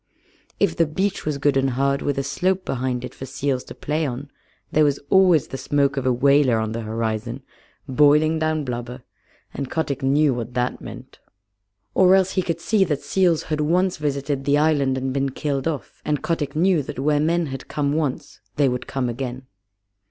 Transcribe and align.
If 0.59 0.75
the 0.75 0.87
beach 0.87 1.27
was 1.27 1.37
good 1.37 1.55
and 1.55 1.69
hard, 1.77 2.01
with 2.01 2.17
a 2.17 2.23
slope 2.23 2.65
behind 2.65 3.05
it 3.05 3.13
for 3.13 3.27
seals 3.27 3.63
to 3.65 3.75
play 3.75 4.03
on, 4.03 4.31
there 4.71 4.83
was 4.83 4.99
always 5.11 5.49
the 5.49 5.59
smoke 5.59 5.95
of 5.95 6.07
a 6.07 6.11
whaler 6.11 6.57
on 6.57 6.71
the 6.71 6.81
horizon, 6.81 7.43
boiling 7.87 8.39
down 8.39 8.63
blubber, 8.65 9.03
and 9.53 9.69
Kotick 9.69 10.01
knew 10.01 10.33
what 10.33 10.55
that 10.55 10.81
meant. 10.81 11.19
Or 11.93 12.15
else 12.15 12.31
he 12.31 12.41
could 12.41 12.59
see 12.61 12.83
that 12.85 13.03
seals 13.03 13.43
had 13.43 13.61
once 13.61 13.97
visited 13.97 14.43
the 14.45 14.57
island 14.57 14.97
and 14.97 15.13
been 15.13 15.29
killed 15.29 15.67
off, 15.67 16.01
and 16.03 16.23
Kotick 16.23 16.55
knew 16.55 16.81
that 16.81 16.97
where 16.97 17.19
men 17.19 17.45
had 17.53 17.67
come 17.67 17.93
once 17.93 18.39
they 18.55 18.67
would 18.67 18.87
come 18.87 19.07
again. 19.07 19.45